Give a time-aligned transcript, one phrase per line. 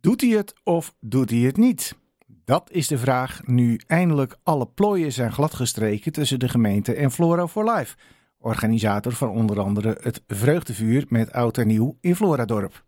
[0.00, 1.96] Doet hij het of doet hij het niet?
[2.44, 7.48] Dat is de vraag nu eindelijk alle plooien zijn gladgestreken tussen de gemeente en Flora
[7.48, 7.96] for Life,
[8.38, 12.84] organisator van onder andere het Vreugdevuur met Oud en Nieuw in Floradorp.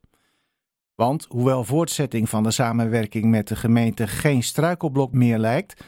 [0.94, 5.84] Want hoewel voortzetting van de samenwerking met de gemeente geen struikelblok meer lijkt,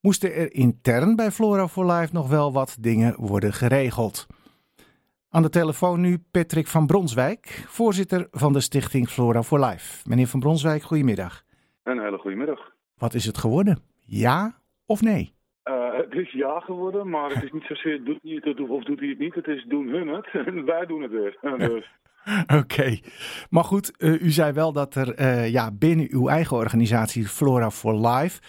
[0.00, 4.26] moesten er intern bij Flora for Life nog wel wat dingen worden geregeld.
[5.34, 10.08] Aan de telefoon nu Patrick van Bronswijk, voorzitter van de stichting Flora for Life.
[10.08, 11.42] Meneer van Bronswijk, goedemiddag.
[11.82, 12.72] Een hele goede middag.
[12.96, 13.78] Wat is het geworden?
[14.06, 14.54] Ja
[14.86, 15.34] of nee?
[15.64, 19.00] Uh, het is ja geworden, maar het is niet zozeer doet hij het of doet
[19.00, 19.34] hij het niet.
[19.34, 21.38] Het is doen hun het en wij doen het weer.
[21.68, 21.90] Dus.
[22.60, 22.98] Oké,
[23.50, 27.70] maar goed, uh, u zei wel dat er uh, ja, binnen uw eigen organisatie Flora
[27.70, 28.40] for Life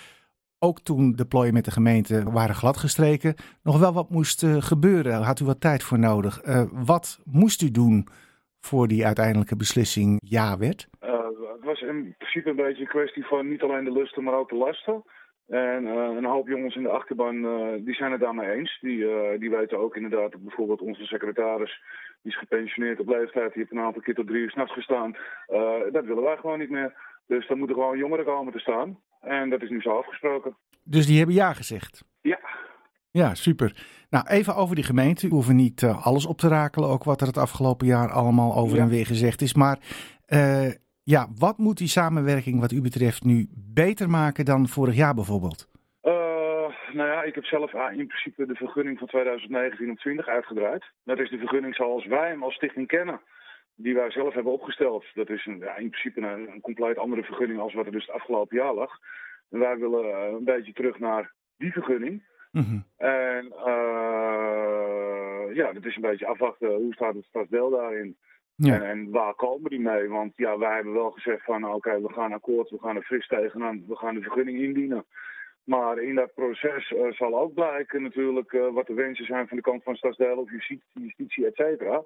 [0.59, 5.13] ook toen de plooien met de gemeente waren gladgestreken, nog wel wat moest uh, gebeuren.
[5.13, 6.43] Had u wat tijd voor nodig?
[6.45, 8.07] Uh, wat moest u doen
[8.59, 10.87] voor die uiteindelijke beslissing ja werd?
[11.03, 11.09] Uh,
[11.55, 14.49] het was in principe een beetje een kwestie van niet alleen de lusten, maar ook
[14.49, 15.03] de lasten.
[15.47, 17.41] En een hoop jongens in de achterban
[17.83, 18.77] die zijn het daarmee eens.
[18.81, 19.05] Die,
[19.39, 21.81] die weten ook inderdaad dat bijvoorbeeld onze secretaris,
[22.21, 25.15] die is gepensioneerd op leeftijd, die heeft een aantal keer tot drie uur s'nachts gestaan.
[25.91, 26.93] dat willen wij gewoon niet meer.
[27.27, 28.99] Dus dan moeten gewoon jongeren komen te staan.
[29.25, 30.55] En dat is nu zo afgesproken.
[30.83, 32.03] Dus die hebben ja gezegd?
[32.21, 32.39] Ja.
[33.11, 33.85] Ja, super.
[34.09, 35.27] Nou, even over die gemeente.
[35.27, 38.55] We hoeven niet uh, alles op te rakelen, ook wat er het afgelopen jaar allemaal
[38.55, 38.83] over ja.
[38.83, 39.53] en weer gezegd is.
[39.53, 39.77] Maar
[40.27, 40.71] uh,
[41.03, 45.67] ja, wat moet die samenwerking wat u betreft nu beter maken dan vorig jaar bijvoorbeeld?
[46.03, 46.13] Uh,
[46.93, 50.83] nou ja, ik heb zelf in principe de vergunning van 2019 op 20 uitgedraaid.
[51.03, 53.19] Dat is de vergunning zoals wij hem als stichting kennen
[53.75, 55.05] die wij zelf hebben opgesteld.
[55.13, 58.05] Dat is een, ja, in principe een, een, compleet andere vergunning als wat er dus
[58.05, 58.91] het afgelopen jaar lag.
[59.49, 62.23] En wij willen uh, een beetje terug naar die vergunning.
[62.51, 62.85] Mm -hmm.
[62.97, 64.55] En uh,
[65.55, 68.17] ja, dat is een beetje afwachten hoe staat het stadsdeel daarin.
[68.55, 68.73] Ja.
[68.73, 70.07] En, en, waar komen die mee?
[70.09, 73.03] Want ja, wij hebben wel gezegd van oké, okay, we gaan akkoord, we gaan er
[73.03, 75.05] fris tegenaan, we gaan de vergunning indienen.
[75.63, 79.57] Maar in dat proces uh, zal ook blijken natuurlijk uh, wat de wensen zijn van
[79.57, 82.03] de kant van stadsdeel of justitie, justitie et cetera.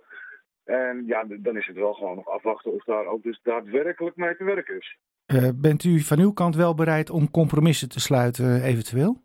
[0.70, 4.36] En ja, dan is het wel gewoon nog afwachten of daar ook dus daadwerkelijk mee
[4.36, 4.98] te werken is.
[5.28, 9.22] Uh, bent u van uw kant wel bereid om compromissen te sluiten eventueel?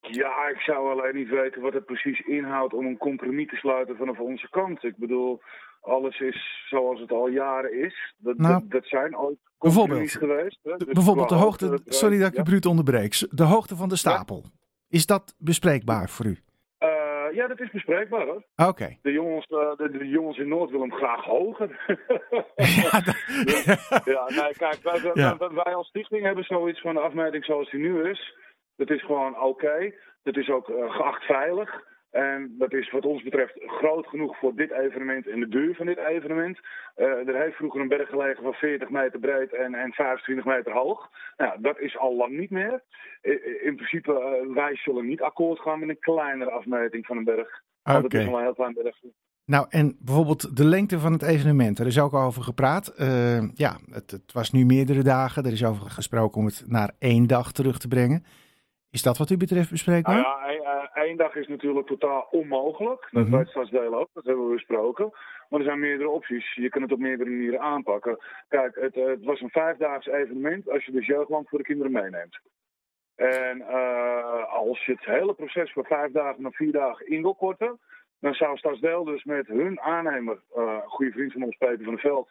[0.00, 3.96] Ja, ik zou alleen niet weten wat het precies inhoudt om een compromis te sluiten
[3.96, 4.84] vanaf onze kant.
[4.84, 5.40] Ik bedoel,
[5.80, 8.14] alles is zoals het al jaren is.
[8.18, 10.58] Dat, nou, dat, dat zijn ooit bijvoorbeeld, geweest.
[10.62, 10.76] Hè?
[10.76, 12.40] Dus bijvoorbeeld de hoogte, sorry dat ik ja?
[12.40, 14.40] u bruut onderbreek, de hoogte van de stapel.
[14.44, 14.50] Ja?
[14.88, 16.38] Is dat bespreekbaar voor u?
[17.28, 18.44] Uh, ja, dat is bespreekbaar hoor.
[18.56, 18.68] Oké.
[18.68, 18.98] Okay.
[19.02, 21.68] De, jongens, uh, de, de, jongens in Noord willen hem graag hoger.
[22.82, 23.16] ja, dat...
[24.14, 25.36] ja, nee, kijk, wij, Ja.
[25.36, 28.34] wij, wij als stichting hebben zoiets van de afmeting zoals die nu is.
[28.76, 29.46] Dat is gewoon oké.
[29.46, 29.94] Okay.
[30.22, 31.84] Dat is ook uh, geacht veilig.
[32.16, 35.86] En dat is wat ons betreft groot genoeg voor dit evenement en de duur van
[35.86, 36.58] dit evenement.
[36.96, 40.72] Uh, er heeft vroeger een berg gelegen van 40 meter breed en, en 25 meter
[40.72, 41.10] hoog.
[41.36, 42.82] Nou, dat is al lang niet meer.
[43.22, 47.24] In, in principe, uh, wij zullen niet akkoord gaan met een kleinere afmeting van een
[47.24, 47.62] berg.
[47.82, 48.08] Want Oké.
[48.08, 48.96] dat is wel een heel klein berg.
[49.44, 52.94] Nou, en bijvoorbeeld de lengte van het evenement, er is ook over gepraat.
[52.98, 55.44] Uh, ja, het, het, was nu meerdere dagen.
[55.44, 58.24] Er is over gesproken om het naar één dag terug te brengen.
[58.90, 60.20] Is dat wat u betreft bespreekbaar?
[60.20, 63.08] Nou ja, één dag is natuurlijk totaal onmogelijk.
[63.10, 63.36] Dat Mhm.
[63.36, 65.10] weet Stadsdeel ook, dat hebben we besproken.
[65.48, 66.54] Maar er zijn meerdere opties.
[66.54, 68.18] Je kunt het op meerdere manieren aanpakken.
[68.48, 72.38] Kijk, het, het was een vijfdaags evenement als je de jeugdland voor de kinderen meeneemt.
[73.16, 77.34] En uh, als je het hele proces van vijf dagen naar vier dagen in wil
[77.34, 77.78] korten,
[78.20, 82.02] dan zou Stadsdeel dus met hun aannemer, uh, goede vriend van ons, Peter van der
[82.02, 82.30] Veld,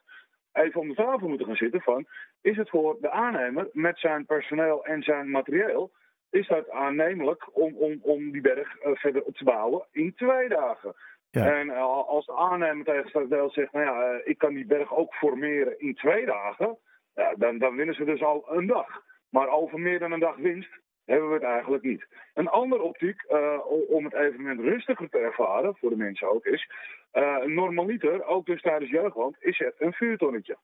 [0.53, 2.05] even om de tafel moeten gaan zitten van,
[2.41, 5.91] is het voor de aannemer met zijn personeel en zijn materieel,
[6.29, 10.49] is dat aannemelijk om, om, om die berg uh, verder op te bouwen in twee
[10.49, 10.95] dagen.
[11.29, 11.53] Ja.
[11.59, 14.95] En uh, als de aannemer tegen Stadsdeel zegt, nou ja, uh, ik kan die berg
[14.95, 16.77] ook formeren in twee dagen,
[17.13, 19.03] ja, dan, dan winnen ze dus al een dag.
[19.29, 22.07] Maar over meer dan een dag winst hebben we het eigenlijk niet.
[22.33, 26.69] Een andere optiek uh, om het evenement rustiger te ervaren, voor de mensen ook, is
[27.13, 30.57] uh, normaliter, ook dus tijdens jeugdland, is het een vuurtonnetje.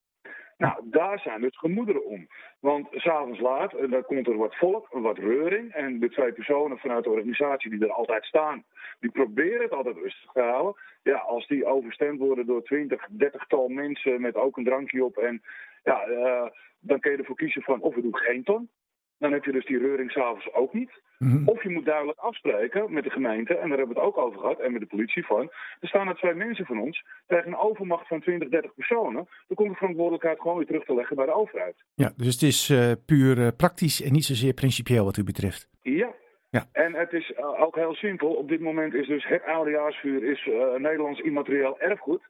[0.57, 2.27] Nou, daar zijn dus gemoederen om.
[2.59, 5.73] Want s'avonds laat, uh, dan komt er wat volk, wat reuring.
[5.73, 8.63] En de twee personen vanuit de organisatie die er altijd staan,
[8.99, 10.81] die proberen het altijd rustig te houden.
[11.03, 15.17] Ja, als die overstemd worden door 20, 30 tal mensen met ook een drankje op.
[15.17, 15.41] En
[15.83, 16.05] ja,
[16.79, 18.69] dan kun je ervoor kiezen van of we doen geen ton.
[19.21, 20.91] Dan heb je dus die reuring s'avonds ook niet.
[21.17, 21.47] Mhm.
[21.47, 24.39] Of je moet duidelijk afspreken met de gemeente, en daar hebben we het ook over
[24.39, 25.51] gehad, en met de politie van.
[25.79, 29.27] Er staan er twee mensen van ons tegen een overmacht van 20, 30 personen.
[29.47, 31.75] Dan komt de verantwoordelijkheid gewoon weer terug te leggen bij de overheid.
[31.95, 35.69] Ja, dus het is uh, puur uh, praktisch en niet zozeer principieel wat u betreft.
[35.81, 36.09] Ja.
[36.49, 36.65] Ja.
[36.71, 38.33] En het is uh, ook heel simpel.
[38.33, 42.21] Op dit moment is dus het oudejaarsvuur is, Nederlands immaterieel erfgoed.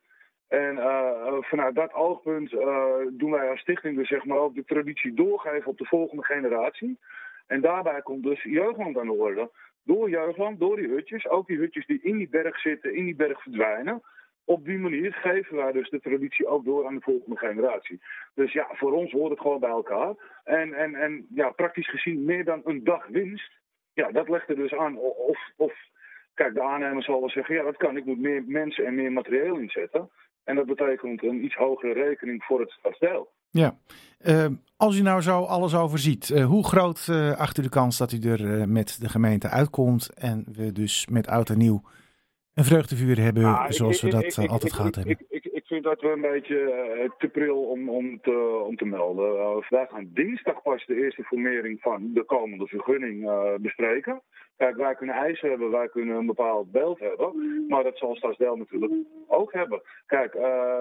[0.52, 4.64] En uh, vanuit dat oogpunt uh, doen wij als stichting dus zeg maar ook de
[4.66, 7.00] traditie doorgeven op de volgende generatie.
[7.48, 9.50] En daarbij komt dus Jeugdland aan de orde.
[9.84, 13.16] Door Jeugdland, door die hutjes, ook die hutjes die in die berg zitten, in die
[13.16, 14.02] berg verdwijnen.
[14.46, 18.02] Op die manier geven wij dus de traditie ook door aan de volgende generatie.
[18.34, 20.14] Dus ja, voor ons hoort het gewoon bij elkaar.
[20.44, 23.52] En, en, en ja, praktisch gezien meer dan een dag winst.
[23.94, 25.74] Ja, dat legt er dus aan of, of
[26.34, 29.12] Kijk, de aannemer zal wel zeggen, ja dat kan, ik moet meer mensen en meer
[29.12, 30.10] materieel inzetten.
[30.44, 33.30] En dat betekent een iets hogere rekening voor het stadsdeel.
[33.50, 33.78] Ja,
[34.26, 34.46] uh,
[34.78, 38.12] als u nou zo alles overziet, uh, hoe groot uh, acht u de kans dat
[38.12, 41.82] u er met de gemeente uitkomt en we dus met oud en nieuw
[42.54, 45.18] een vreugdevuur hebben ah, zoals ik, we dat ik, altijd gehad hebben?
[45.72, 49.64] Vind dat we een beetje te pril om, om, te, om te melden.
[49.64, 53.30] vandaag gaan dinsdag pas de eerste formering van de komende vergunning
[53.62, 54.22] bespreken.
[54.58, 57.66] Kijk, wij kunnen eisen hebben, wij kunnen een bepaald beeld hebben.
[57.68, 58.94] Maar dat zal Stadsdeel natuurlijk
[59.28, 59.82] ook hebben.
[60.06, 60.34] Kijk,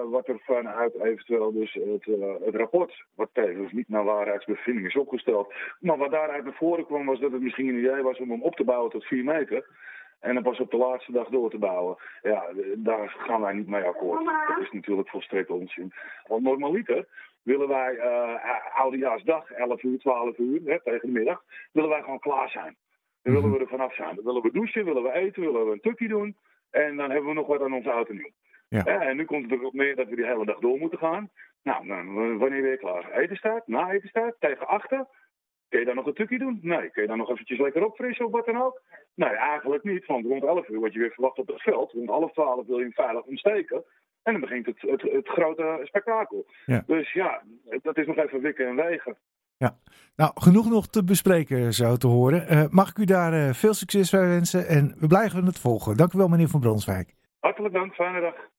[0.09, 2.05] wat er vanuit eventueel dus het,
[2.45, 5.53] het rapport, wat tevens niet naar waarheidsbevinding is opgesteld.
[5.79, 8.43] Maar wat daaruit naar voren kwam was dat het misschien een idee was om hem
[8.43, 9.65] op te bouwen tot 4 meter.
[10.21, 11.97] En dan pas op de laatste dag door te bouwen.
[12.21, 12.43] Ja,
[12.75, 14.25] daar gaan wij niet mee akkoord.
[14.25, 15.93] Dat is natuurlijk volstrekt onzin.
[16.27, 17.07] Want normaliter
[17.43, 22.19] willen wij uh, oudejaarsdag, 11 uur, 12 uur, hè, tegen de middag, willen wij gewoon
[22.19, 22.75] klaar zijn.
[23.23, 24.15] Dan willen we er vanaf zijn.
[24.15, 26.37] Dan willen we douchen, willen we eten, willen we een tukje doen.
[26.69, 28.31] En dan hebben we nog wat aan onze auto nieuw.
[28.67, 28.83] Ja.
[28.85, 31.29] en nu komt het erop neer dat we die hele dag door moeten gaan.
[31.63, 31.87] Nou,
[32.37, 33.11] wanneer ben je klaar?
[33.11, 35.05] Eten staat, na eten staat, tegen achter.
[35.71, 36.59] Kun je dan nog een tukje doen?
[36.61, 36.89] Nee.
[36.89, 38.81] Kun je dan nog eventjes lekker opfrissen of wat dan ook?
[39.15, 40.05] Nee, eigenlijk niet.
[40.05, 41.91] Want rond 11 uur word je weer verwacht op het veld.
[41.91, 43.83] Rond half 12 wil je hem veilig ontsteken.
[44.23, 46.45] En dan begint het, het, het grote spektakel.
[46.65, 46.83] Ja.
[46.87, 47.43] Dus ja,
[47.81, 49.17] dat is nog even wikken en wegen.
[49.57, 49.77] Ja,
[50.15, 52.53] nou genoeg nog te bespreken zo te horen.
[52.53, 55.97] Uh, mag ik u daar uh, veel succes bij wensen en we blijven het volgen.
[55.97, 57.13] Dank u wel meneer Van Bronswijk.
[57.39, 58.49] Hartelijk dank, fijne dag.